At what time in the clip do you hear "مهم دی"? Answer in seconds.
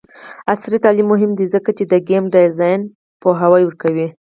1.13-1.45